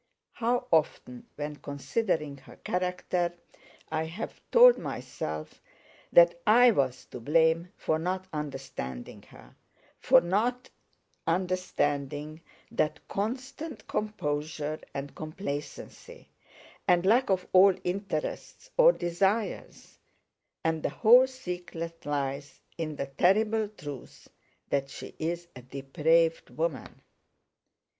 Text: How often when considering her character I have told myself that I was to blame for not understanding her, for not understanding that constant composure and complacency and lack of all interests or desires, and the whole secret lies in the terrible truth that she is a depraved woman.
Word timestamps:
How 0.33 0.65
often 0.71 1.27
when 1.35 1.57
considering 1.57 2.37
her 2.37 2.55
character 2.55 3.35
I 3.91 4.05
have 4.05 4.41
told 4.51 4.79
myself 4.79 5.61
that 6.11 6.41
I 6.47 6.71
was 6.71 7.05
to 7.11 7.19
blame 7.19 7.71
for 7.77 7.99
not 7.99 8.25
understanding 8.33 9.21
her, 9.29 9.55
for 9.99 10.19
not 10.19 10.71
understanding 11.27 12.41
that 12.71 13.07
constant 13.09 13.85
composure 13.87 14.79
and 14.95 15.13
complacency 15.13 16.29
and 16.87 17.05
lack 17.05 17.29
of 17.29 17.45
all 17.53 17.75
interests 17.83 18.71
or 18.77 18.93
desires, 18.93 19.99
and 20.63 20.81
the 20.81 20.89
whole 20.89 21.27
secret 21.27 22.07
lies 22.07 22.59
in 22.75 22.95
the 22.95 23.05
terrible 23.05 23.67
truth 23.67 24.27
that 24.69 24.89
she 24.89 25.13
is 25.19 25.47
a 25.55 25.61
depraved 25.61 26.49
woman. 26.49 27.03